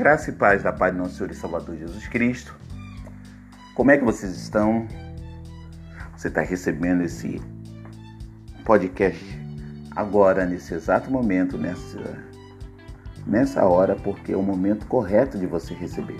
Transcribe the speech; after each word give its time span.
Graça 0.00 0.30
e 0.30 0.32
paz 0.32 0.62
da 0.62 0.72
paz 0.72 0.94
do 0.94 0.98
nosso 0.98 1.16
Senhor 1.16 1.30
e 1.30 1.34
Salvador 1.34 1.76
Jesus 1.76 2.08
Cristo. 2.08 2.56
Como 3.74 3.90
é 3.90 3.98
que 3.98 4.02
vocês 4.02 4.34
estão? 4.34 4.88
Você 6.16 6.28
está 6.28 6.40
recebendo 6.40 7.02
esse 7.02 7.38
podcast 8.64 9.22
agora, 9.94 10.46
nesse 10.46 10.72
exato 10.72 11.10
momento, 11.10 11.58
nessa, 11.58 12.16
nessa 13.26 13.66
hora, 13.66 13.94
porque 13.94 14.32
é 14.32 14.36
o 14.38 14.42
momento 14.42 14.86
correto 14.86 15.36
de 15.36 15.46
você 15.46 15.74
receber. 15.74 16.18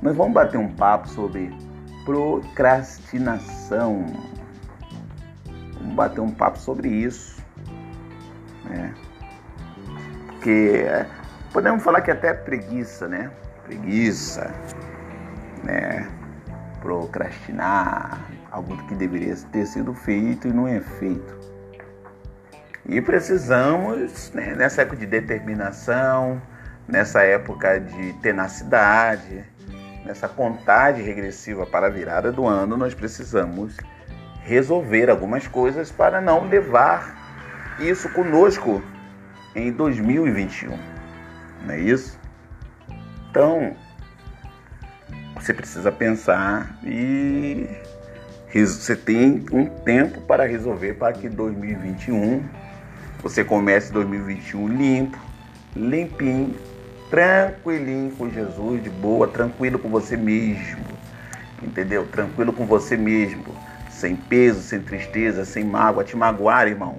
Nós 0.00 0.16
vamos 0.16 0.32
bater 0.32 0.58
um 0.58 0.72
papo 0.72 1.08
sobre 1.08 1.52
procrastinação. 2.04 4.06
Vamos 5.80 5.94
bater 5.96 6.20
um 6.20 6.30
papo 6.30 6.60
sobre 6.60 6.90
isso. 6.90 7.42
Né? 8.66 8.94
Porque 10.28 10.86
podemos 11.54 11.84
falar 11.84 12.00
que 12.00 12.10
até 12.10 12.34
preguiça, 12.34 13.06
né? 13.06 13.30
Preguiça, 13.64 14.52
né? 15.62 16.08
Procrastinar, 16.82 18.20
algo 18.50 18.76
que 18.88 18.94
deveria 18.96 19.36
ter 19.52 19.64
sido 19.64 19.94
feito 19.94 20.48
e 20.48 20.52
não 20.52 20.66
é 20.66 20.80
feito. 20.80 21.38
E 22.86 23.00
precisamos, 23.00 24.32
né, 24.34 24.54
nessa 24.54 24.82
época 24.82 24.98
de 24.98 25.06
determinação, 25.06 26.42
nessa 26.86 27.22
época 27.22 27.80
de 27.80 28.12
tenacidade, 28.14 29.44
nessa 30.04 30.28
contagem 30.28 31.02
regressiva 31.02 31.64
para 31.64 31.86
a 31.86 31.90
virada 31.90 32.30
do 32.30 32.46
ano, 32.46 32.76
nós 32.76 32.92
precisamos 32.92 33.76
resolver 34.42 35.08
algumas 35.08 35.46
coisas 35.46 35.90
para 35.90 36.20
não 36.20 36.46
levar 36.46 37.16
isso 37.78 38.10
conosco 38.10 38.82
em 39.54 39.72
2021. 39.72 40.93
Não 41.64 41.74
é 41.74 41.80
isso? 41.80 42.18
Então, 43.30 43.74
você 45.34 45.52
precisa 45.52 45.90
pensar 45.90 46.78
e 46.84 47.66
você 48.54 48.94
tem 48.94 49.44
um 49.50 49.66
tempo 49.66 50.20
para 50.20 50.46
resolver 50.46 50.94
para 50.94 51.12
que 51.12 51.28
2021 51.28 52.44
você 53.20 53.42
comece 53.42 53.92
2021 53.92 54.68
limpo, 54.68 55.18
limpinho, 55.74 56.54
tranquilinho 57.10 58.10
com 58.12 58.30
Jesus, 58.30 58.82
de 58.82 58.90
boa, 58.90 59.26
tranquilo 59.26 59.78
com 59.78 59.88
você 59.88 60.16
mesmo. 60.16 60.84
Entendeu? 61.62 62.06
Tranquilo 62.06 62.52
com 62.52 62.66
você 62.66 62.96
mesmo, 62.96 63.44
sem 63.90 64.14
peso, 64.14 64.60
sem 64.60 64.80
tristeza, 64.80 65.44
sem 65.44 65.64
mágoa, 65.64 66.04
te 66.04 66.16
magoar, 66.16 66.68
irmão. 66.68 66.98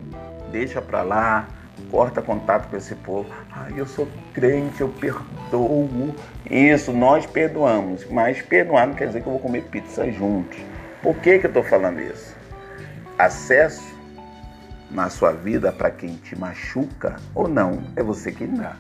Deixa 0.52 0.81
pra 0.81 1.03
lá, 1.03 1.47
corta 1.90 2.22
contato 2.22 2.70
com 2.70 2.78
esse 2.78 2.95
povo. 2.95 3.30
Ai, 3.52 3.73
eu 3.76 3.86
sou 3.86 4.08
crente, 4.34 4.81
eu 4.81 4.90
perdoo. 4.90 6.16
Isso, 6.50 6.92
nós 6.92 7.26
perdoamos, 7.26 8.06
mas 8.09 8.42
perdoar 8.42 8.88
não 8.88 8.95
quer 8.95 9.08
dizer 9.08 9.22
que 9.22 9.28
eu 9.28 9.34
vou 9.34 9.42
comer 9.42 9.64
pizza 9.64 10.09
juntos. 10.12 10.59
Por 11.02 11.16
que, 11.18 11.40
que 11.40 11.46
eu 11.46 11.50
estou 11.50 11.64
falando 11.64 12.00
isso? 12.00 12.36
Acesso 13.18 13.96
na 14.92 15.09
sua 15.09 15.31
vida 15.31 15.72
para 15.72 15.92
quem 15.92 16.16
te 16.16 16.38
machuca 16.38 17.18
ou 17.34 17.48
não, 17.48 17.84
é 17.96 18.03
você 18.03 18.31
quem 18.31 18.48
dá. 18.48 18.76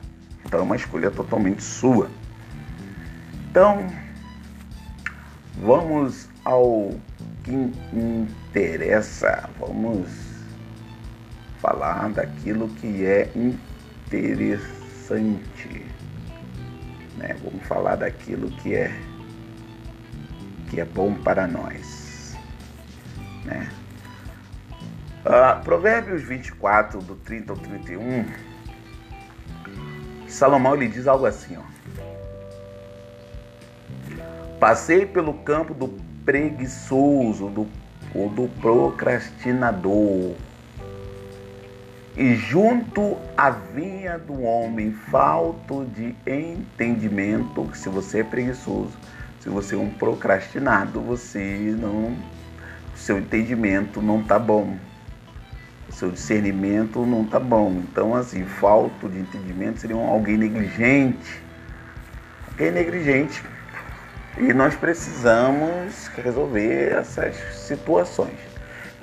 Então 0.45 0.59
é 0.59 0.63
uma 0.63 0.75
escolha 0.75 1.09
totalmente 1.09 1.63
sua. 1.63 2.09
Então, 3.49 3.87
vamos 5.57 6.29
ao 6.43 6.91
que 7.43 7.71
interessa. 7.93 9.49
Vamos 9.59 10.34
falar 11.61 12.09
daquilo 12.09 12.69
que 12.69 13.05
é 13.05 13.29
interessante. 13.35 14.65
Né? 17.17 17.35
Vamos 17.43 17.65
falar 17.67 17.95
daquilo 17.95 18.51
que 18.51 18.75
é 18.75 18.91
que 20.69 20.79
é 20.79 20.85
bom 20.85 21.13
para 21.13 21.47
nós. 21.47 22.35
Né? 23.45 23.69
Uh, 25.25 25.63
Provérbios 25.63 26.23
24, 26.23 26.99
do 27.01 27.15
30 27.15 27.53
ao 27.53 27.57
31, 27.57 28.25
Salomão 30.27 30.75
lhe 30.75 30.87
diz 30.87 31.07
algo 31.07 31.25
assim, 31.25 31.57
ó. 31.57 31.61
Passei 34.59 35.05
pelo 35.05 35.33
campo 35.33 35.73
do 35.73 35.87
preguiçoso, 36.25 37.49
do, 37.49 37.67
ou 38.13 38.29
do 38.29 38.47
procrastinador, 38.59 40.35
e 42.17 42.35
junto 42.35 43.17
à 43.37 43.49
vinha 43.49 44.17
do 44.17 44.41
homem 44.41 44.91
falto 44.91 45.85
de 45.85 46.15
entendimento, 46.25 47.69
se 47.73 47.89
você 47.89 48.19
é 48.19 48.23
preguiçoso, 48.23 48.97
se 49.39 49.49
você 49.49 49.75
é 49.75 49.77
um 49.77 49.89
procrastinado, 49.89 51.01
você 51.01 51.75
não, 51.79 52.15
o 52.93 52.97
seu 52.97 53.19
entendimento 53.19 54.01
não 54.01 54.23
tá 54.23 54.39
bom 54.39 54.77
o 55.87 55.91
seu 55.91 56.09
discernimento 56.09 57.05
não 57.05 57.23
está 57.23 57.39
bom. 57.39 57.71
Então, 57.89 58.15
assim, 58.15 58.43
falta 58.43 59.07
de 59.07 59.19
entendimento 59.19 59.79
seria 59.79 59.95
alguém 59.95 60.37
negligente. 60.37 61.41
Alguém 62.49 62.71
negligente. 62.71 63.43
E 64.37 64.53
nós 64.53 64.75
precisamos 64.75 66.07
resolver 66.07 66.91
essas 66.91 67.35
situações. 67.53 68.54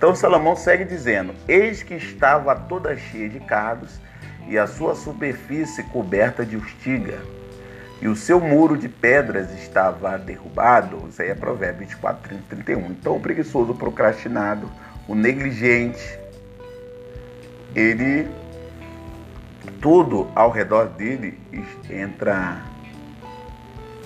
Então 0.02 0.16
Salomão 0.16 0.56
segue 0.56 0.84
dizendo: 0.84 1.32
Eis 1.46 1.84
que 1.84 1.94
estava 1.94 2.56
toda 2.56 2.96
cheia 2.96 3.28
de 3.28 3.38
cardos, 3.38 4.00
e 4.48 4.58
a 4.58 4.66
sua 4.66 4.96
superfície 4.96 5.84
coberta 5.84 6.44
de 6.44 6.56
urtiga, 6.56 7.20
e 8.00 8.08
o 8.08 8.16
seu 8.16 8.40
muro 8.40 8.76
de 8.76 8.88
pedras 8.88 9.52
estava 9.62 10.18
derrubado. 10.18 11.06
Isso 11.08 11.22
aí 11.22 11.28
é 11.28 11.36
Provérbio 11.36 11.86
24, 11.86 12.30
30, 12.30 12.42
31. 12.48 12.86
Então 12.86 13.14
o 13.14 13.20
preguiçoso, 13.20 13.70
o 13.70 13.76
procrastinado, 13.76 14.68
o 15.06 15.14
negligente, 15.14 16.18
ele 17.72 18.28
tudo 19.80 20.28
ao 20.34 20.50
redor 20.50 20.86
dele 20.86 21.38
entra 21.88 22.60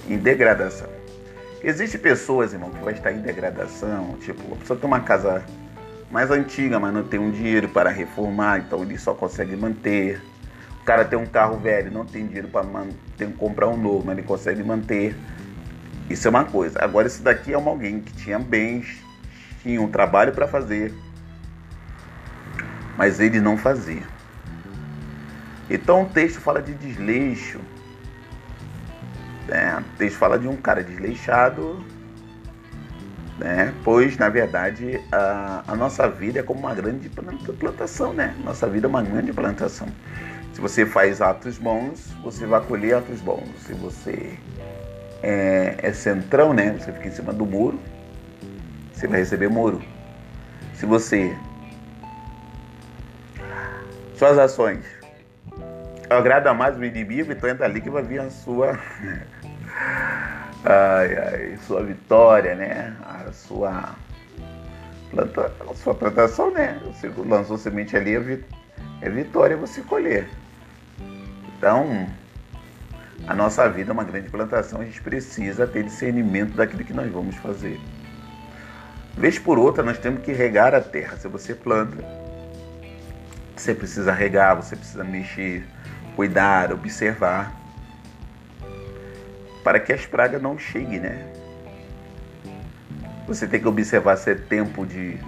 em 0.07 0.19
degradação. 0.19 0.91
Existem 1.65 1.99
pessoas, 1.99 2.53
irmão, 2.53 2.69
que 2.69 2.85
vai 2.85 2.93
estar 2.93 3.13
em 3.13 3.23
degradação, 3.23 4.15
tipo, 4.21 4.53
a 4.53 4.57
pessoa 4.59 4.79
tem 4.79 4.87
uma 4.87 5.01
casa 5.01 5.43
mais 6.11 6.31
antiga, 6.31 6.79
mas 6.79 6.95
não 6.95 7.03
tem 7.03 7.19
um 7.19 7.31
dinheiro 7.31 7.69
para 7.69 7.91
reformar, 7.91 8.59
então 8.59 8.83
ele 8.83 8.99
só 8.99 9.15
consegue 9.15 9.57
manter. 9.57 10.23
O 10.81 10.85
cara 10.85 11.05
tem 11.05 11.19
um 11.19 11.27
carro 11.27 11.59
velho, 11.59 11.91
não 11.91 12.05
tem 12.05 12.27
dinheiro 12.27 12.49
para 12.49 12.63
manter, 12.63 13.29
comprar 13.37 13.69
um 13.69 13.77
novo, 13.77 14.05
mas 14.07 14.19
ele 14.19 14.27
consegue 14.27 14.63
manter. 14.63 15.17
Isso 16.09 16.29
é 16.29 16.31
uma 16.31 16.45
coisa. 16.45 16.79
Agora, 16.83 17.09
isso 17.09 17.23
daqui 17.23 17.53
é 17.53 17.59
uma 17.59 17.71
alguém 17.71 18.01
que 18.01 18.13
tinha 18.13 18.39
bens, 18.39 19.03
tinha 19.63 19.83
um 19.83 19.89
trabalho 19.89 20.33
para 20.33 20.47
fazer, 20.47 20.95
mas 22.97 23.19
ele 23.19 23.41
não 23.41 23.57
fazia. 23.57 24.05
Então 25.69 26.03
o 26.03 26.07
texto 26.07 26.41
fala 26.41 26.63
de 26.63 26.73
desleixo. 26.75 27.61
Né? 29.49 29.79
O 29.81 29.97
texto 29.99 30.17
fala 30.17 30.39
de 30.39 30.47
um 30.47 30.57
cara 30.57 30.83
desleixado, 30.85 31.85
né? 33.39 33.75
pois 33.85 34.17
na 34.17 34.29
verdade 34.29 35.01
a, 35.13 35.63
a 35.69 35.77
nossa 35.77 36.09
vida 36.09 36.41
é 36.41 36.43
como 36.43 36.61
uma 36.61 36.75
grande 36.75 37.09
plantação, 37.09 38.13
né? 38.13 38.35
Nossa 38.43 38.69
vida 38.69 38.87
é 38.87 38.89
uma 38.89 39.03
grande 39.03 39.33
plantação. 39.33 39.89
Se 40.53 40.61
você 40.61 40.87
faz 40.87 41.21
atos 41.21 41.59
bons, 41.59 42.13
você 42.23 42.47
vai 42.47 42.61
colher 42.63 42.97
atos 42.97 43.21
bons. 43.21 43.49
Se 43.67 43.75
você 43.75 44.39
é, 45.23 45.77
é 45.83 45.93
centrão, 45.93 46.55
né? 46.55 46.77
Você 46.79 46.93
fica 46.93 47.09
em 47.09 47.11
cima 47.11 47.33
do 47.33 47.45
muro, 47.45 47.79
você 48.93 49.07
vai 49.07 49.21
receber 49.21 49.49
muro. 49.49 49.83
Se 50.75 50.87
você 50.87 51.37
suas 54.17 54.39
ações 54.39 54.85
agrada 56.09 56.55
mais 56.55 56.77
o 56.77 56.85
inimigo, 56.85 57.33
então 57.33 57.51
entra 57.51 57.67
ali 57.67 57.81
que 57.81 57.91
vai 57.91 58.03
vir 58.03 58.21
a 58.21 58.31
sua. 58.31 58.79
Ai, 60.67 61.17
ai, 61.17 61.59
sua 61.67 61.83
vitória, 61.83 62.55
né? 62.55 62.97
A 63.05 63.33
sua, 63.33 63.95
planta, 65.11 65.53
a 65.71 65.75
sua 65.75 65.95
plantação, 65.95 66.51
né? 66.51 66.81
Você 66.87 67.09
lançou 67.17 67.57
semente 67.57 67.97
ali, 67.97 68.17
é, 68.17 68.41
é 69.03 69.11
vitória 69.11 69.57
você 69.57 69.81
colher. 69.83 70.29
Então, 71.57 72.07
a 73.27 73.35
nossa 73.35 73.69
vida 73.69 73.91
é 73.91 73.95
uma 73.95 74.05
grande 74.05 74.29
plantação, 74.29 74.81
a 74.81 74.85
gente 74.85 75.01
precisa 75.01 75.67
ter 75.67 75.85
discernimento 75.85 76.55
daquilo 76.55 76.85
que 76.85 76.93
nós 76.93 77.11
vamos 77.11 77.37
fazer. 77.37 77.81
Vez 79.17 79.39
por 79.39 79.59
outra, 79.59 79.83
nós 79.83 79.99
temos 79.99 80.23
que 80.23 80.33
regar 80.33 80.75
a 80.75 80.81
terra. 80.81 81.17
Se 81.17 81.27
você 81.27 81.55
planta, 81.55 81.97
você 83.57 83.75
precisa 83.75 84.13
regar, 84.13 84.57
você 84.57 84.77
precisa 84.77 85.03
mexer, 85.03 85.65
cuidar, 86.15 86.73
observar, 86.73 87.53
para 89.67 89.81
que 89.81 89.93
as 89.93 90.07
pragas 90.07 90.41
não 90.41 90.57
cheguem, 90.57 91.01
né? 91.01 91.27
Você 93.27 93.49
tem 93.49 93.59
que 93.59 93.67
observar 93.67 94.17
se 94.17 94.31
é 94.31 94.35
tempo 94.37 94.87
de 94.87 95.19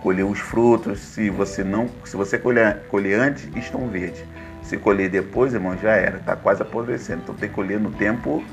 colher 0.00 0.24
os 0.24 0.38
frutos, 0.38 1.00
se 1.00 1.28
você 1.28 1.64
não, 1.64 1.90
se 2.04 2.16
você 2.16 2.38
colher, 2.38 2.84
colher 2.86 3.18
antes, 3.18 3.48
estão 3.56 3.88
verdes. 3.88 4.24
Se 4.62 4.76
colher 4.76 5.10
depois, 5.10 5.54
irmão, 5.54 5.76
já 5.76 5.90
era, 5.90 6.18
está 6.18 6.36
quase 6.36 6.62
apodrecendo. 6.62 7.22
Então 7.24 7.34
tem 7.34 7.48
que 7.48 7.54
colher 7.56 7.80
no 7.80 7.90
tempo 7.90 8.44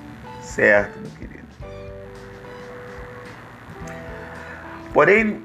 certo, 0.41 0.97
meu 0.99 1.11
querido. 1.11 1.45
Porém, 4.91 5.43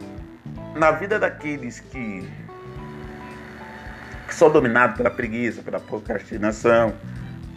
na 0.75 0.91
vida 0.91 1.19
daqueles 1.19 1.81
que, 1.81 2.27
que 4.27 4.35
são 4.35 4.51
dominados 4.51 4.97
pela 4.97 5.11
preguiça, 5.11 5.61
pela 5.61 5.79
procrastinação, 5.79 6.95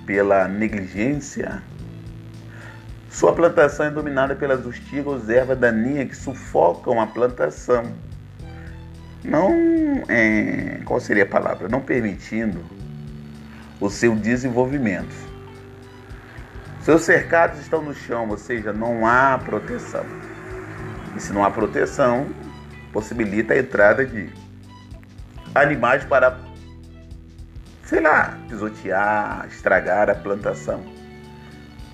pela 0.05 0.49
negligência, 0.49 1.63
sua 3.13 3.31
plantação 3.31 3.85
é 3.85 3.91
dominada 3.91 4.35
pelas 4.35 4.65
urtigas 4.65 5.29
ervas 5.29 5.55
daninhas 5.59 6.09
que 6.09 6.15
sufocam 6.15 6.99
a 6.99 7.05
plantação. 7.05 7.93
Não, 9.23 9.51
é, 10.09 10.81
qual 10.83 10.99
seria 10.99 11.21
a 11.21 11.27
palavra? 11.27 11.69
Não 11.69 11.79
permitindo 11.79 12.65
o 13.79 13.87
seu 13.87 14.15
desenvolvimento. 14.15 15.13
Seus 16.81 17.03
cercados 17.03 17.59
estão 17.59 17.83
no 17.83 17.93
chão, 17.93 18.27
ou 18.29 18.37
seja, 18.37 18.73
não 18.73 19.05
há 19.05 19.37
proteção. 19.37 20.03
E 21.15 21.19
se 21.19 21.31
não 21.31 21.45
há 21.45 21.51
proteção, 21.51 22.25
possibilita 22.91 23.53
a 23.53 23.59
entrada 23.59 24.03
de 24.03 24.33
animais 25.53 26.03
para, 26.03 26.35
sei 27.83 28.01
lá, 28.01 28.39
pisotear, 28.49 29.45
estragar 29.51 30.09
a 30.09 30.15
plantação. 30.15 31.02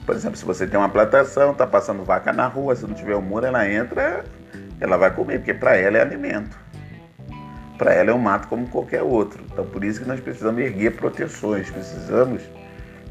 Por 0.05 0.15
exemplo, 0.15 0.37
se 0.37 0.45
você 0.45 0.65
tem 0.65 0.79
uma 0.79 0.89
plantação, 0.89 1.51
está 1.51 1.67
passando 1.67 2.03
vaca 2.03 2.33
na 2.33 2.47
rua, 2.47 2.75
se 2.75 2.85
não 2.85 2.93
tiver 2.93 3.15
um 3.15 3.21
muro, 3.21 3.45
ela 3.45 3.69
entra, 3.69 4.25
ela 4.79 4.97
vai 4.97 5.11
comer, 5.13 5.39
porque 5.39 5.53
para 5.53 5.75
ela 5.75 5.97
é 5.97 6.01
alimento. 6.01 6.57
Para 7.77 7.93
ela 7.93 8.11
é 8.11 8.13
um 8.13 8.19
mato 8.19 8.47
como 8.47 8.67
qualquer 8.67 9.03
outro. 9.03 9.43
Então 9.51 9.65
por 9.65 9.83
isso 9.83 10.01
que 10.01 10.07
nós 10.07 10.19
precisamos 10.19 10.61
erguer 10.61 10.95
proteções, 10.95 11.69
precisamos 11.69 12.41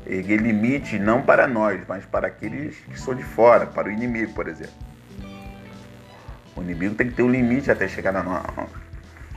erguer 0.07 0.41
limite 0.41 0.99
não 0.99 1.23
para 1.23 1.47
nós, 1.47 1.81
mas 1.87 2.05
para 2.05 2.27
aqueles 2.27 2.77
que 2.77 2.99
são 2.99 3.15
de 3.15 3.23
fora, 3.23 3.67
para 3.67 3.89
o 3.89 3.91
inimigo, 3.93 4.33
por 4.33 4.49
exemplo. 4.49 4.75
O 6.57 6.63
inimigo 6.63 6.95
tem 6.95 7.09
que 7.09 7.15
ter 7.15 7.23
um 7.23 7.31
limite 7.31 7.71
até 7.71 7.87
chegar 7.87 8.13
na, 8.13 8.23
no... 8.23 8.43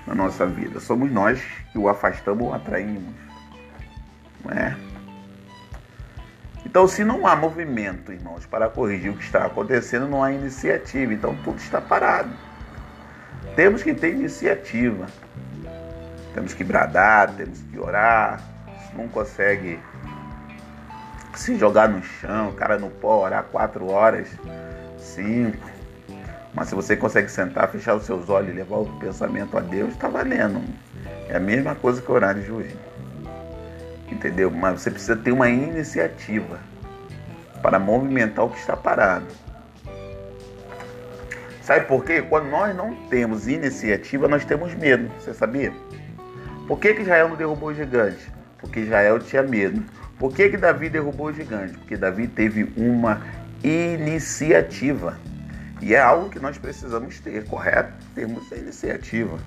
na 0.08 0.16
nossa 0.16 0.46
vida. 0.46 0.80
Somos 0.80 1.12
nós 1.12 1.42
que 1.72 1.78
o 1.78 1.88
afastamos 1.88 2.48
ou 2.48 2.54
atraímos. 2.54 3.14
Não 4.44 4.52
é? 4.52 4.76
Então, 6.72 6.88
se 6.88 7.04
não 7.04 7.28
há 7.28 7.36
movimento, 7.36 8.14
irmãos, 8.14 8.46
para 8.46 8.70
corrigir 8.70 9.12
o 9.12 9.18
que 9.18 9.26
está 9.26 9.46
acontecendo, 9.46 10.08
não 10.08 10.24
há 10.24 10.32
iniciativa. 10.32 11.14
Então, 11.14 11.36
tudo 11.44 11.58
está 11.58 11.82
parado. 11.82 12.30
Temos 13.58 13.84
que 13.84 13.94
ter 13.94 14.14
iniciativa. 14.14 15.06
Temos 16.34 16.54
que 16.54 16.64
bradar, 16.64 17.34
temos 17.34 17.60
que 17.60 17.78
orar. 17.78 18.40
Se 18.88 18.96
não 18.96 19.10
consegue 19.10 19.82
se 21.36 21.58
jogar 21.58 21.90
no 21.90 22.02
chão, 22.02 22.52
o 22.52 22.54
cara 22.54 22.80
não 22.80 22.90
pode 22.90 23.26
orar 23.26 23.44
quatro 23.52 23.92
horas, 23.92 24.30
cinco. 24.98 25.70
Mas 26.54 26.70
se 26.70 26.76
você 26.76 26.96
consegue 26.96 27.30
sentar, 27.30 27.68
fechar 27.68 27.96
os 27.96 28.06
seus 28.06 28.30
olhos 28.30 28.50
e 28.50 28.54
levar 28.54 28.78
o 28.78 28.98
pensamento 28.98 29.58
a 29.58 29.62
Deus, 29.62 29.90
está 29.90 30.08
valendo. 30.08 30.64
É 31.28 31.36
a 31.36 31.40
mesma 31.42 31.76
coisa 31.76 32.02
que 32.02 32.10
orar 32.10 32.34
de 32.34 32.44
joelho 32.44 32.91
entendeu? 34.14 34.52
Mas 34.52 34.82
você 34.82 34.92
precisa 34.92 35.16
ter 35.16 35.32
uma 35.32 35.50
iniciativa 35.50 36.60
para 37.62 37.80
movimentar 37.80 38.46
o 38.46 38.50
que 38.50 38.60
está 38.60 38.76
parado. 38.76 39.26
Sabe 41.62 41.86
por 41.86 42.04
quê? 42.04 42.22
Quando 42.22 42.50
nós 42.50 42.76
não 42.76 42.96
temos 43.08 43.48
iniciativa, 43.48 44.28
nós 44.28 44.44
temos 44.44 44.74
medo. 44.74 45.10
Você 45.20 45.34
sabia? 45.34 45.72
Por 46.68 46.80
que, 46.80 46.94
que 46.94 47.02
Israel 47.02 47.30
não 47.30 47.36
derrubou 47.36 47.70
o 47.70 47.74
gigante? 47.74 48.32
Porque 48.58 48.80
Israel 48.82 49.20
tinha 49.20 49.44
medo. 49.44 49.84
Por 50.18 50.34
que, 50.34 50.50
que 50.50 50.58
Davi 50.58 50.90
derrubou 50.90 51.28
o 51.28 51.34
gigante? 51.34 51.74
Porque 51.74 51.98
Davi 51.98 52.28
teve 52.28 52.72
uma 52.76 53.22
iniciativa. 53.64 55.18
E 55.82 55.96
é 55.96 56.00
algo 56.00 56.30
que 56.30 56.40
nós 56.40 56.58
precisamos 56.58 57.20
ter, 57.20 57.46
correto? 57.46 57.94
Temos 58.14 58.52
a 58.52 58.56
iniciativa. 58.56 59.40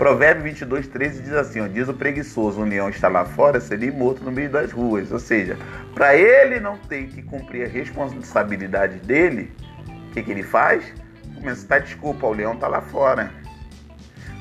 Provérbio 0.00 0.44
22, 0.44 0.88
13 0.88 1.22
diz 1.22 1.32
assim: 1.34 1.60
ó, 1.60 1.66
diz 1.66 1.86
o 1.86 1.92
preguiçoso, 1.92 2.62
o 2.62 2.64
leão 2.64 2.88
está 2.88 3.06
lá 3.06 3.26
fora, 3.26 3.60
seria 3.60 3.92
morto 3.92 4.24
no 4.24 4.32
meio 4.32 4.48
das 4.48 4.72
ruas. 4.72 5.12
Ou 5.12 5.18
seja, 5.18 5.58
para 5.94 6.16
ele 6.16 6.58
não 6.58 6.78
ter 6.78 7.06
que 7.08 7.20
cumprir 7.20 7.66
a 7.66 7.68
responsabilidade 7.68 8.98
dele, 9.00 9.52
o 10.08 10.12
que, 10.12 10.22
que 10.22 10.30
ele 10.30 10.42
faz? 10.42 10.82
Começa 11.34 11.66
a 11.66 11.68
dar 11.68 11.80
desculpa, 11.80 12.26
o 12.26 12.32
leão 12.32 12.54
está 12.54 12.66
lá 12.66 12.80
fora. 12.80 13.30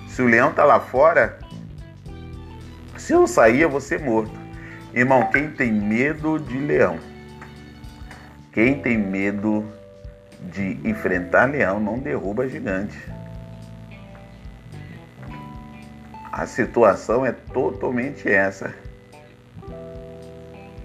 Se 0.07 0.21
o 0.21 0.27
leão 0.27 0.51
está 0.51 0.63
lá 0.63 0.79
fora, 0.79 1.37
se 2.95 3.11
eu 3.11 3.27
sair, 3.27 3.59
eu 3.59 3.69
vou 3.69 3.81
ser 3.81 3.99
morto. 3.99 4.39
Irmão, 4.93 5.29
quem 5.29 5.51
tem 5.51 5.73
medo 5.73 6.39
de 6.39 6.57
leão, 6.57 6.97
quem 8.53 8.79
tem 8.79 8.97
medo 8.97 9.65
de 10.53 10.79
enfrentar 10.85 11.51
leão, 11.51 11.81
não 11.81 11.99
derruba 11.99 12.47
gigante. 12.47 12.97
A 16.39 16.45
situação 16.47 17.25
é 17.25 17.33
totalmente 17.33 18.29
essa. 18.29 18.73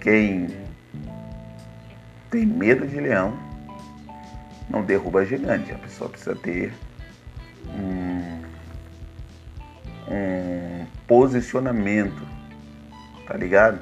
Quem 0.01 0.49
tem 2.29 2.45
medo 2.45 2.85
de 2.85 2.99
leão 2.99 3.39
não 4.69 4.83
derruba 4.83 5.25
gigante. 5.25 5.71
A 5.71 5.77
pessoa 5.77 6.09
precisa 6.09 6.35
ter 6.35 6.73
um, 7.69 8.41
um 10.13 10.85
posicionamento, 11.07 12.27
tá 13.25 13.37
ligado? 13.37 13.79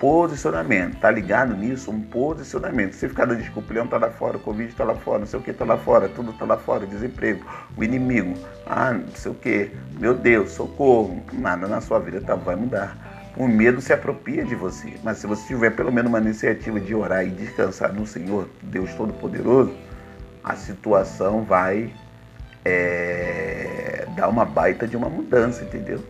Posicionamento. 0.00 0.98
Tá 0.98 1.10
ligado 1.10 1.54
nisso? 1.54 1.90
Um 1.90 2.00
posicionamento. 2.00 2.94
Se 2.94 3.06
ficar 3.06 3.26
dando 3.26 3.38
desculpa, 3.38 3.70
o 3.70 3.74
leão 3.74 3.86
tá 3.86 3.98
lá 3.98 4.10
fora, 4.10 4.38
o 4.38 4.40
Covid 4.40 4.74
tá 4.74 4.82
lá 4.82 4.94
fora, 4.94 5.20
não 5.20 5.26
sei 5.26 5.38
o 5.38 5.42
que 5.42 5.52
tá 5.52 5.64
lá 5.64 5.76
fora, 5.76 6.08
tudo 6.08 6.32
tá 6.32 6.46
lá 6.46 6.56
fora, 6.56 6.86
desemprego, 6.86 7.44
o 7.76 7.84
inimigo, 7.84 8.34
ah, 8.66 8.94
não 8.94 9.14
sei 9.14 9.30
o 9.30 9.34
que, 9.34 9.70
meu 9.98 10.14
Deus, 10.14 10.52
socorro, 10.52 11.22
nada 11.34 11.68
na 11.68 11.82
sua 11.82 12.00
vida 12.00 12.20
tá, 12.22 12.34
vai 12.34 12.56
mudar. 12.56 12.96
O 13.36 13.46
medo 13.46 13.80
se 13.80 13.92
apropria 13.92 14.42
de 14.42 14.54
você, 14.54 14.94
mas 15.04 15.18
se 15.18 15.26
você 15.26 15.46
tiver 15.46 15.70
pelo 15.70 15.92
menos 15.92 16.08
uma 16.08 16.18
iniciativa 16.18 16.80
de 16.80 16.94
orar 16.94 17.24
e 17.24 17.30
descansar 17.30 17.92
no 17.92 18.06
Senhor, 18.06 18.48
Deus 18.62 18.92
Todo-Poderoso, 18.94 19.74
a 20.42 20.56
situação 20.56 21.44
vai 21.44 21.92
é, 22.64 24.06
dar 24.16 24.28
uma 24.28 24.46
baita 24.46 24.86
de 24.88 24.96
uma 24.96 25.10
mudança, 25.10 25.62
entendeu? 25.62 26.02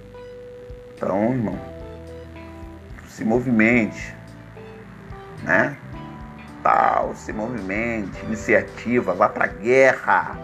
Então, 0.96 1.32
irmão, 1.32 1.79
se 3.20 3.24
movimente, 3.26 4.14
né? 5.42 5.76
Tal, 6.62 7.14
se 7.14 7.34
movimente, 7.34 8.18
iniciativa, 8.24 9.12
vá 9.12 9.28
para 9.28 9.46
guerra, 9.46 10.38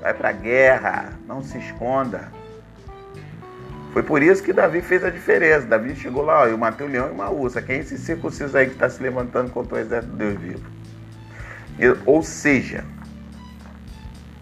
vai 0.00 0.14
para 0.14 0.32
guerra, 0.32 1.12
não 1.28 1.42
se 1.42 1.58
esconda. 1.58 2.32
Foi 3.92 4.02
por 4.02 4.22
isso 4.22 4.42
que 4.42 4.50
Davi 4.50 4.80
fez 4.80 5.04
a 5.04 5.10
diferença. 5.10 5.66
Davi 5.66 5.94
chegou 5.94 6.22
lá, 6.22 6.40
ó, 6.40 6.46
eu 6.46 6.56
matei 6.56 6.86
o 6.86 6.90
leão 6.90 7.08
e 7.08 7.10
uma 7.10 7.28
ursa. 7.28 7.60
Quem 7.60 7.76
é 7.76 7.78
esse 7.80 7.98
circunciso 7.98 8.56
aí 8.56 8.66
que 8.66 8.72
está 8.72 8.88
se 8.88 9.02
levantando 9.02 9.50
contra 9.50 9.74
o 9.74 9.78
exército 9.78 10.12
de 10.12 10.18
Deus 10.18 10.40
vivo? 10.40 10.70
Ou 12.06 12.22
seja, 12.22 12.82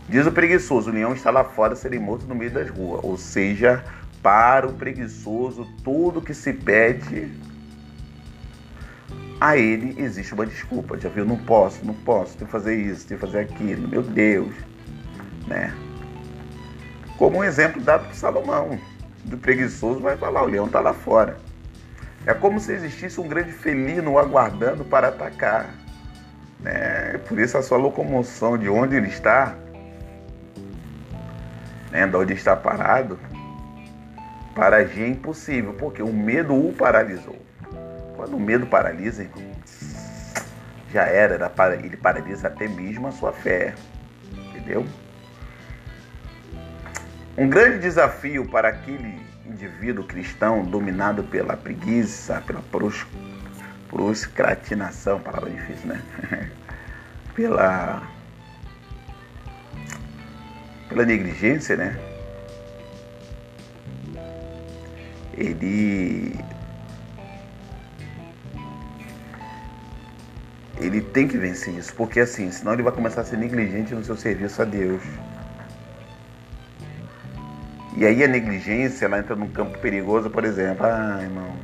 diz 0.09 0.25
o 0.26 0.33
preguiçoso, 0.33 0.90
o 0.90 0.95
leão 0.95 1.12
está 1.12 1.33
lá 1.33 1.43
fora, 1.43 1.75
serem 1.75 1.99
morto 1.99 2.25
no 2.26 2.37
meio 2.37 2.52
das 2.52 2.71
ruas. 2.71 3.00
Ou 3.02 3.16
seja, 3.16 3.85
para 4.23 4.64
o 4.64 4.75
preguiçoso, 4.75 5.66
tudo 5.83 6.23
que 6.23 6.35
se 6.35 6.52
pede 6.52 7.33
a 9.44 9.58
ele 9.58 9.94
existe 9.98 10.32
uma 10.32 10.46
desculpa. 10.46 10.98
Já 10.98 11.10
viu? 11.10 11.26
Não 11.26 11.36
posso, 11.36 11.84
não 11.84 11.92
posso, 11.92 12.34
tenho 12.34 12.46
que 12.46 12.52
fazer 12.52 12.76
isso, 12.76 13.06
tenho 13.06 13.20
que 13.20 13.26
fazer 13.26 13.40
aquilo. 13.40 13.86
Meu 13.86 14.02
Deus, 14.02 14.54
né? 15.46 15.74
Como 17.18 17.38
um 17.38 17.44
exemplo 17.44 17.82
dado 17.82 18.06
por 18.06 18.14
Salomão, 18.14 18.78
do 19.22 19.36
preguiçoso 19.36 20.00
vai 20.00 20.16
falar, 20.16 20.42
o 20.42 20.46
leão 20.46 20.64
está 20.64 20.80
lá 20.80 20.94
fora. 20.94 21.36
É 22.24 22.32
como 22.32 22.58
se 22.58 22.72
existisse 22.72 23.20
um 23.20 23.28
grande 23.28 23.52
felino 23.52 24.18
aguardando 24.18 24.82
para 24.82 25.08
atacar. 25.08 25.74
Né? 26.60 27.18
Por 27.28 27.38
isso 27.38 27.58
a 27.58 27.62
sua 27.62 27.76
locomoção 27.76 28.56
de 28.56 28.70
onde 28.70 28.96
ele 28.96 29.08
está, 29.08 29.54
né? 31.90 32.06
de 32.06 32.16
onde 32.16 32.32
está 32.32 32.56
parado, 32.56 33.18
para 34.54 34.76
agir 34.76 35.02
é 35.02 35.08
impossível, 35.08 35.74
porque 35.74 36.02
o 36.02 36.12
medo 36.12 36.54
o 36.54 36.72
paralisou. 36.72 37.43
Quando 38.25 38.38
o 38.38 38.40
medo 38.40 38.66
paralisa, 38.66 39.28
já 40.90 41.02
era, 41.02 41.52
ele 41.75 41.95
paralisa 41.95 42.49
até 42.49 42.66
mesmo 42.66 43.07
a 43.07 43.12
sua 43.12 43.35
fé. 43.35 43.75
Entendeu? 44.33 44.87
Um 47.37 47.50
grande 47.50 47.81
desafio 47.81 48.47
para 48.47 48.69
aquele 48.69 49.21
indivíduo 49.45 50.04
cristão 50.04 50.64
dominado 50.64 51.23
pela 51.25 51.54
preguiça, 51.54 52.43
pela 52.47 52.62
pros, 52.62 53.07
proscratinação, 53.90 55.21
palavra 55.21 55.50
difícil, 55.50 55.88
né? 55.88 56.00
pela, 57.37 58.02
pela 60.88 61.04
negligência, 61.04 61.76
né? 61.76 61.95
ele 65.37 66.38
ele 70.78 71.00
tem 71.00 71.28
que 71.28 71.37
vencer 71.37 71.75
isso, 71.75 71.95
porque 71.95 72.21
assim, 72.21 72.50
senão 72.50 72.73
ele 72.73 72.83
vai 72.83 72.93
começar 72.93 73.21
a 73.21 73.25
ser 73.25 73.37
negligente 73.37 73.95
no 73.95 74.04
seu 74.04 74.16
serviço 74.16 74.61
a 74.62 74.64
Deus. 74.64 75.02
E 77.97 78.04
aí 78.04 78.25
a 78.25 78.28
negligência, 78.28 79.04
ela 79.04 79.19
entra 79.19 79.37
num 79.37 79.49
campo 79.49 79.78
perigoso, 79.78 80.28
por 80.28 80.45
exemplo, 80.45 80.85
ah, 80.85 81.21
irmão, 81.23 81.54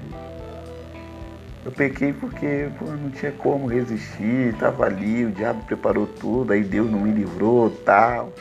eu 1.64 1.72
pequei 1.72 2.12
porque 2.12 2.70
pô, 2.78 2.86
não 2.86 3.10
tinha 3.10 3.32
como 3.32 3.66
resistir, 3.66 4.54
tava 4.58 4.86
ali, 4.86 5.24
o 5.24 5.30
diabo 5.30 5.64
preparou 5.64 6.06
tudo, 6.06 6.52
aí 6.52 6.62
Deus 6.62 6.90
não 6.90 7.00
me 7.00 7.10
livrou, 7.10 7.70
tal. 7.84 8.32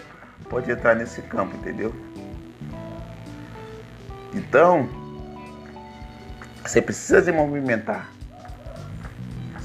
Pode 0.50 0.72
entrar 0.72 0.96
nesse 0.96 1.22
campo, 1.24 1.56
entendeu? 1.56 1.94
Então, 4.34 4.88
você 6.64 6.82
precisa 6.82 7.22
se 7.22 7.32
movimentar. 7.32 8.19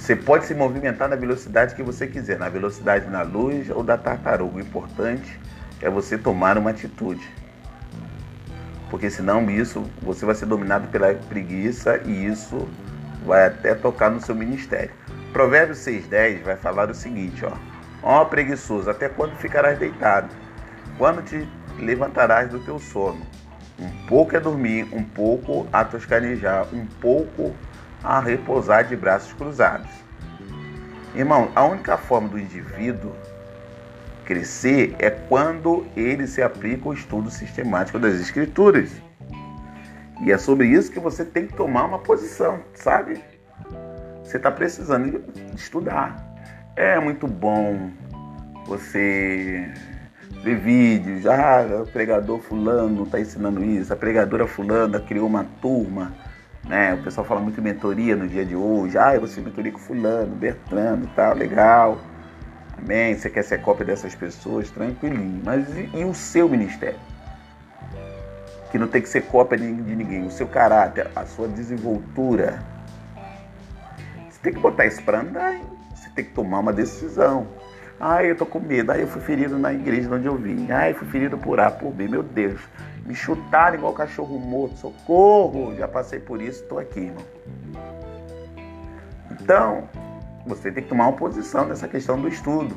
Você 0.05 0.15
pode 0.15 0.45
se 0.45 0.55
movimentar 0.55 1.09
na 1.09 1.17
velocidade 1.17 1.75
que 1.75 1.83
você 1.83 2.07
quiser, 2.07 2.39
na 2.39 2.51
velocidade 2.51 3.09
na 3.09 3.23
luz 3.23 3.71
ou 3.71 3.83
da 3.83 3.97
tartaruga. 3.97 4.59
O 4.59 4.61
importante 4.61 5.41
é 5.81 5.89
você 5.89 6.19
tomar 6.19 6.59
uma 6.59 6.69
atitude. 6.69 7.27
Porque 8.91 9.09
senão 9.09 9.51
isso 9.51 9.83
você 10.03 10.27
vai 10.27 10.35
ser 10.35 10.45
dominado 10.45 10.89
pela 10.89 11.15
preguiça 11.15 12.03
e 12.05 12.27
isso 12.27 12.69
vai 13.25 13.47
até 13.47 13.75
tocar 13.75 14.11
no 14.11 14.21
seu 14.21 14.35
ministério. 14.35 14.91
Provérbios 15.33 15.79
6,10 15.79 16.43
vai 16.43 16.57
falar 16.57 16.91
o 16.91 16.95
seguinte, 16.95 17.43
ó. 17.43 17.57
Ó 18.03 18.27
preguiçoso, 18.27 18.91
até 18.91 19.09
quando 19.09 19.35
ficarás 19.39 19.79
deitado? 19.79 20.29
Quando 20.99 21.23
te 21.23 21.49
levantarás 21.79 22.51
do 22.51 22.59
teu 22.59 22.79
sono? 22.79 23.27
Um 23.81 24.07
pouco 24.07 24.37
é 24.37 24.41
dormir, 24.41 24.87
um 24.93 25.03
pouco 25.03 25.67
a 25.73 25.83
toscanejar, 25.83 26.67
um 26.75 26.85
pouco 27.01 27.55
a 28.05 28.21
repousar 28.21 28.85
de 28.85 28.95
braços 28.95 29.33
cruzados. 29.33 29.91
Irmão, 31.15 31.51
a 31.55 31.65
única 31.65 31.97
forma 31.97 32.29
do 32.29 32.39
indivíduo 32.39 33.13
crescer 34.25 34.95
é 34.99 35.11
quando 35.11 35.87
ele 35.97 36.27
se 36.27 36.43
aplica 36.43 36.87
ao 36.87 36.95
estudo 36.95 37.31
sistemático 37.31 37.99
das 37.99 38.15
escrituras. 38.15 38.91
E 40.23 40.31
é 40.31 40.39
sobre 40.39 40.69
isso 40.69 40.93
que 40.93 41.01
você 41.01 41.25
tem 41.25 41.47
que 41.47 41.55
tomar 41.55 41.85
uma 41.85 41.99
posição, 41.99 42.61
sabe? 42.75 43.23
Você 44.23 44.37
está 44.37 44.51
precisando 44.51 45.23
estudar. 45.55 46.17
É 46.77 46.99
muito 46.99 47.27
bom 47.27 47.91
você 48.67 49.71
ver 50.43 50.57
vídeos. 50.57 51.27
Ah, 51.27 51.83
o 51.83 51.87
pregador 51.87 52.41
fulano 52.41 53.05
está 53.05 53.21
ensinando 53.21 53.63
isso. 53.65 53.93
A 53.93 53.97
pregadora 53.97 54.47
fulana 54.47 54.99
criou 55.01 55.27
uma 55.27 55.47
turma. 55.61 56.13
Né? 56.67 56.95
O 56.95 57.03
pessoal 57.03 57.27
fala 57.27 57.41
muito 57.41 57.61
em 57.61 57.65
mentoria 57.65 58.17
no 58.17 58.27
dia 58.27 58.45
de 58.45 58.57
hoje. 58.57 58.97
Ah, 58.97 59.19
você 59.19 59.41
mentoria 59.41 59.73
com 59.73 59.79
fulano, 59.79 60.35
Bertrando 60.35 61.05
e 61.05 61.09
tal, 61.09 61.35
legal. 61.35 61.99
Amém. 62.79 63.17
Você 63.17 63.29
quer 63.31 63.43
ser 63.43 63.61
cópia 63.61 63.85
dessas 63.85 64.15
pessoas? 64.15 64.71
Tranquilinho. 64.71 65.43
Mas 65.45 65.69
e, 65.77 65.91
e 65.95 66.05
o 66.05 66.15
seu 66.15 66.49
ministério? 66.49 66.99
que 68.75 68.79
não 68.79 68.89
tem 68.89 69.01
que 69.01 69.09
ser 69.09 69.23
cópia 69.27 69.57
de 69.57 69.65
ninguém, 69.65 70.27
o 70.27 70.33
seu 70.33 70.49
caráter, 70.49 71.07
a 71.15 71.25
sua 71.25 71.47
desenvoltura. 71.47 72.59
Você 74.29 74.41
tem 74.43 74.53
que 74.53 74.59
botar 74.59 74.85
isso 74.85 75.01
para 75.05 75.21
andar, 75.21 75.55
hein? 75.55 75.63
você 75.95 76.11
tem 76.11 76.25
que 76.25 76.33
tomar 76.33 76.59
uma 76.59 76.73
decisão. 76.73 77.47
Ai, 78.01 78.33
eu 78.33 78.37
tô 78.37 78.45
com 78.45 78.59
medo. 78.59 78.91
Ai, 78.91 79.03
eu 79.03 79.07
fui 79.07 79.23
ferido 79.23 79.57
na 79.61 79.73
igreja 79.73 80.13
onde 80.13 80.27
eu 80.27 80.35
vim. 80.35 80.73
Ai, 80.73 80.93
fui 80.93 81.07
ferido 81.07 81.39
por 81.39 81.61
A, 81.61 81.71
por 81.71 81.93
B. 81.93 82.09
Meu 82.09 82.25
Deus, 82.25 82.61
me 83.07 83.15
chutaram 83.15 83.77
igual 83.77 83.93
cachorro 83.93 84.39
morto. 84.39 84.79
Socorro! 84.79 85.75
Já 85.77 85.87
passei 85.87 86.19
por 86.19 86.41
isso, 86.41 86.63
estou 86.63 86.79
aqui, 86.79 87.01
irmão. 87.01 87.25
Então, 89.31 89.89
você 90.47 90.71
tem 90.71 90.83
que 90.83 90.89
tomar 90.89 91.09
uma 91.09 91.17
posição 91.17 91.67
nessa 91.67 91.89
questão 91.89 92.21
do 92.21 92.29
estudo. 92.29 92.77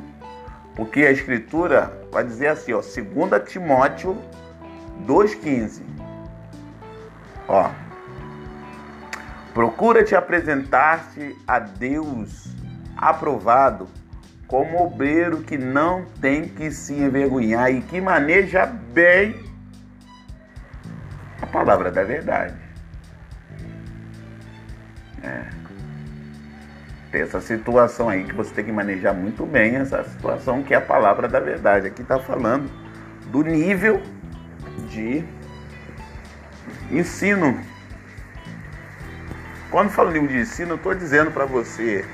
Porque 0.75 1.01
a 1.01 1.11
escritura 1.11 1.91
vai 2.11 2.23
dizer 2.23 2.47
assim, 2.47 2.73
ó, 2.73 2.81
2 2.81 3.49
Timóteo 3.49 4.17
2,15. 5.05 5.81
Ó. 7.47 7.69
Procura 9.53 10.03
te 10.03 10.15
apresentar-te 10.15 11.35
a 11.47 11.59
Deus 11.59 12.47
aprovado 12.95 13.87
como 14.47 14.83
obreiro 14.83 15.41
que 15.41 15.57
não 15.57 16.05
tem 16.21 16.47
que 16.47 16.71
se 16.71 16.93
envergonhar 16.93 17.71
e 17.71 17.81
que 17.81 17.99
maneja 17.99 18.65
bem 18.65 19.35
a 21.41 21.45
palavra 21.45 21.91
da 21.91 22.03
verdade. 22.03 22.55
É. 25.23 25.45
Tem 27.11 27.21
essa 27.21 27.39
situação 27.39 28.09
aí 28.09 28.25
que 28.25 28.33
você 28.33 28.53
tem 28.53 28.65
que 28.65 28.71
manejar 28.71 29.13
muito 29.13 29.45
bem 29.45 29.77
essa 29.77 30.03
situação 30.03 30.61
que 30.61 30.73
é 30.73 30.77
a 30.77 30.81
palavra 30.81 31.27
da 31.27 31.39
verdade. 31.39 31.87
Aqui 31.87 32.01
está 32.01 32.19
falando 32.19 32.69
do 33.27 33.43
nível 33.43 34.01
de 34.89 35.23
ensino. 36.91 37.59
Quando 39.71 39.89
falo 39.89 40.11
livro 40.11 40.27
de 40.27 40.39
ensino, 40.39 40.71
eu 40.71 40.75
estou 40.75 40.93
dizendo 40.93 41.31
para 41.31 41.45
você 41.45 42.05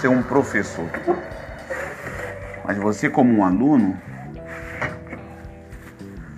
ser 0.00 0.08
um 0.08 0.22
professor. 0.22 0.88
Mas 2.64 2.78
você 2.78 3.10
como 3.10 3.38
um 3.38 3.44
aluno, 3.44 3.98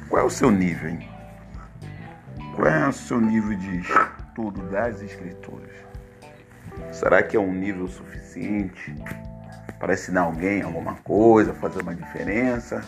qual 0.08 0.22
é 0.22 0.26
o 0.26 0.30
seu 0.30 0.50
nível? 0.50 0.90
Hein? 0.90 1.11
Qual 2.62 2.70
é 2.70 2.88
o 3.10 3.20
nível 3.20 3.58
de 3.58 3.78
estudo 3.78 4.62
das 4.70 5.02
escrituras? 5.02 5.72
Será 6.92 7.20
que 7.20 7.36
é 7.36 7.40
um 7.40 7.52
nível 7.52 7.88
suficiente 7.88 8.94
para 9.80 9.94
ensinar 9.94 10.20
alguém 10.20 10.62
alguma 10.62 10.94
coisa, 10.94 11.52
fazer 11.54 11.82
uma 11.82 11.92
diferença? 11.92 12.84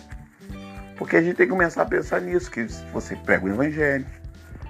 Porque 0.97 1.17
a 1.17 1.21
gente 1.21 1.35
tem 1.35 1.47
que 1.47 1.51
começar 1.51 1.83
a 1.83 1.87
pensar 1.87 2.21
nisso, 2.21 2.53
que 2.53 2.63
você 2.93 3.17
prega 3.17 3.47
o 3.47 3.49
evangelho, 3.49 4.07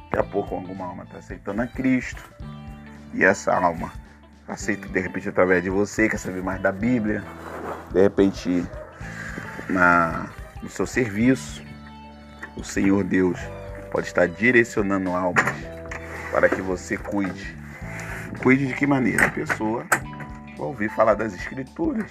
daqui 0.05 0.19
a 0.21 0.23
pouco 0.23 0.55
alguma 0.55 0.87
alma 0.87 1.05
está 1.05 1.19
aceitando 1.19 1.61
a 1.61 1.67
Cristo, 1.67 2.25
e 3.13 3.23
essa 3.23 3.55
alma 3.55 3.93
aceita 4.49 4.89
de 4.89 5.01
repente 5.01 5.29
através 5.29 5.63
de 5.63 5.69
você, 5.69 6.09
quer 6.09 6.17
saber 6.17 6.43
mais 6.43 6.63
da 6.63 6.73
Bíblia, 6.73 7.23
de 7.93 8.01
repente 8.01 8.65
na, 9.69 10.31
no 10.63 10.71
seu 10.71 10.87
serviço, 10.87 11.63
o 12.57 12.65
Senhor 12.65 13.05
Deus 13.05 13.39
pode 13.95 14.09
estar 14.09 14.27
direcionando 14.27 15.11
almas 15.11 15.45
para 16.33 16.49
que 16.49 16.61
você 16.61 16.97
cuide. 16.97 17.57
Cuide 18.43 18.67
de 18.67 18.75
que 18.75 18.89
maneira? 18.89 19.27
A 19.27 19.31
pessoa 19.31 19.87
vai 20.59 20.67
ouvir 20.67 20.91
falar 20.91 21.15
das 21.15 21.33
Escrituras 21.33 22.11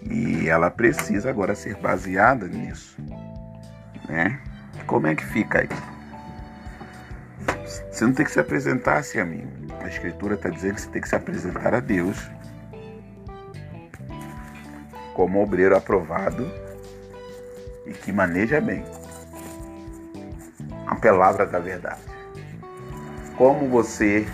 e 0.00 0.48
ela 0.48 0.70
precisa 0.70 1.28
agora 1.28 1.54
ser 1.54 1.76
baseada 1.76 2.48
nisso. 2.48 2.96
Né? 4.08 4.40
Como 4.86 5.06
é 5.06 5.14
que 5.14 5.26
fica 5.26 5.60
aí? 5.60 5.68
Você 7.92 8.06
não 8.06 8.14
tem 8.14 8.24
que 8.24 8.32
se 8.32 8.40
apresentar 8.40 8.96
assim 8.96 9.18
a 9.18 9.26
mim. 9.26 9.46
A 9.78 9.88
Escritura 9.88 10.36
está 10.36 10.48
dizendo 10.48 10.76
que 10.76 10.80
você 10.80 10.88
tem 10.88 11.02
que 11.02 11.08
se 11.10 11.16
apresentar 11.16 11.74
a 11.74 11.80
Deus 11.80 12.30
como 15.12 15.42
obreiro 15.42 15.76
aprovado 15.76 16.50
e 17.84 17.92
que 17.92 18.10
maneja 18.10 18.58
bem 18.58 18.82
palavra 21.00 21.46
da 21.46 21.58
verdade. 21.58 22.00
Como 23.36 23.68
você 23.68 24.26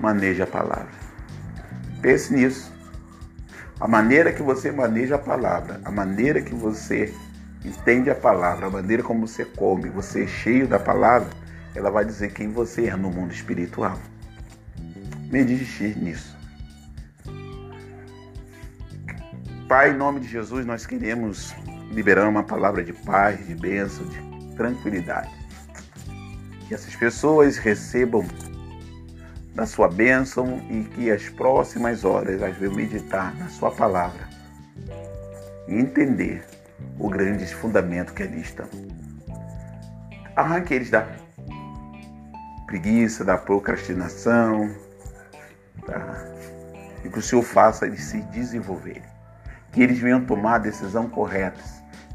maneja 0.00 0.44
a 0.44 0.46
palavra? 0.46 0.88
Pense 2.02 2.34
nisso. 2.34 2.72
A 3.80 3.88
maneira 3.88 4.32
que 4.32 4.42
você 4.42 4.70
maneja 4.70 5.16
a 5.16 5.18
palavra, 5.18 5.80
a 5.84 5.90
maneira 5.90 6.40
que 6.40 6.54
você 6.54 7.14
entende 7.64 8.10
a 8.10 8.14
palavra, 8.14 8.66
a 8.66 8.70
maneira 8.70 9.02
como 9.02 9.26
você 9.26 9.44
come, 9.44 9.88
você 9.88 10.24
é 10.24 10.26
cheio 10.26 10.66
da 10.68 10.78
palavra, 10.78 11.28
ela 11.74 11.90
vai 11.90 12.04
dizer 12.04 12.32
quem 12.32 12.50
você 12.50 12.86
é 12.86 12.96
no 12.96 13.10
mundo 13.10 13.32
espiritual. 13.32 13.98
Medite 15.30 15.96
nisso. 15.98 16.36
Pai, 19.68 19.90
em 19.90 19.96
nome 19.96 20.20
de 20.20 20.28
Jesus, 20.28 20.64
nós 20.66 20.86
queremos 20.86 21.54
liberar 21.90 22.28
uma 22.28 22.42
palavra 22.42 22.84
de 22.84 22.92
paz, 22.92 23.44
de 23.46 23.54
bênção, 23.54 24.04
de 24.06 24.54
tranquilidade. 24.56 25.43
Que 26.68 26.74
essas 26.74 26.94
pessoas 26.96 27.56
recebam 27.56 28.26
da 29.54 29.66
sua 29.66 29.88
bênção 29.88 30.60
e 30.70 30.84
que 30.84 31.10
as 31.10 31.28
próximas 31.28 32.04
horas 32.04 32.42
elas 32.42 32.56
venham 32.56 32.74
meditar 32.74 33.34
na 33.36 33.48
sua 33.48 33.70
palavra 33.70 34.28
e 35.68 35.74
entender 35.74 36.44
o 36.98 37.08
grande 37.08 37.46
fundamento 37.54 38.12
que 38.12 38.22
ali 38.22 38.40
estão. 38.40 38.68
Arranque 40.34 40.74
eles 40.74 40.90
da 40.90 41.06
preguiça, 42.66 43.24
da 43.24 43.38
procrastinação, 43.38 44.74
tá? 45.86 46.24
e 47.04 47.08
que 47.08 47.18
o 47.18 47.22
Senhor 47.22 47.42
faça 47.42 47.86
eles 47.86 48.02
se 48.02 48.20
desenvolverem. 48.22 49.02
Que 49.70 49.82
eles 49.82 49.98
venham 49.98 50.24
tomar 50.24 50.56
a 50.56 50.58
decisão 50.58 51.08
correta, 51.08 51.60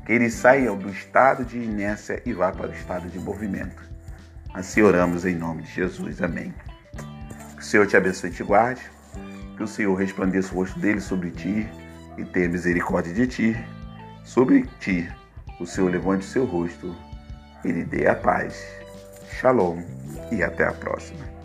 que 0.06 0.12
eles 0.12 0.34
saiam 0.34 0.78
do 0.78 0.90
estado 0.90 1.46
de 1.46 1.58
inércia 1.58 2.22
e 2.26 2.34
vá 2.34 2.52
para 2.52 2.68
o 2.68 2.74
estado 2.74 3.08
de 3.08 3.20
movimento. 3.20 3.89
Assim 4.54 4.82
oramos 4.82 5.26
em 5.26 5.36
nome 5.36 5.64
de 5.64 5.72
Jesus. 5.72 6.22
Amém. 6.22 6.54
Que 7.56 7.62
o 7.62 7.64
Senhor 7.64 7.86
te 7.88 7.96
abençoe 7.96 8.30
e 8.30 8.34
te 8.34 8.44
guarde. 8.44 8.82
Que 9.56 9.64
o 9.64 9.68
Senhor 9.68 9.94
resplandeça 9.96 10.54
o 10.54 10.58
rosto 10.58 10.80
dele 10.80 11.00
sobre 11.00 11.32
ti 11.32 11.68
e 12.18 12.26
tenha 12.26 12.50
misericórdia 12.50 13.14
de 13.14 13.28
ti. 13.28 13.58
Sobre 14.24 14.66
ti, 14.80 15.10
o 15.60 15.66
Senhor 15.66 15.92
levante 15.92 16.26
o 16.26 16.30
seu 16.30 16.46
rosto 16.46 16.96
e 17.64 17.72
lhe 17.72 17.84
dê 17.84 18.08
a 18.08 18.16
paz. 18.16 18.64
Shalom 19.40 19.82
e 20.32 20.42
até 20.44 20.66
a 20.66 20.74
próxima. 20.74 21.39